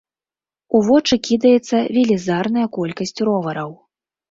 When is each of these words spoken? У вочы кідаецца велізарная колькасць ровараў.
У 0.79 0.81
вочы 0.87 1.19
кідаецца 1.27 1.77
велізарная 1.99 2.67
колькасць 2.81 3.17
ровараў. 3.31 3.71